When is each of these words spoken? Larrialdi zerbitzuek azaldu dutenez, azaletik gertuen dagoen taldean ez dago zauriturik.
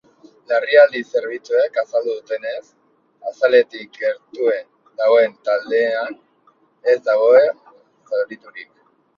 Larrialdi 0.51 1.01
zerbitzuek 1.09 1.75
azaldu 1.81 2.15
dutenez, 2.19 2.63
azaletik 3.33 4.01
gertuen 4.05 4.65
dagoen 5.03 5.37
taldean 5.51 6.19
ez 6.95 6.97
dago 7.11 7.29
zauriturik. 7.45 8.69